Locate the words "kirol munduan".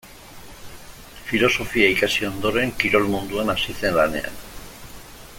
2.83-3.53